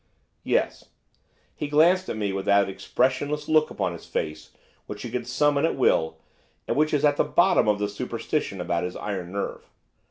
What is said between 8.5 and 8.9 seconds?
about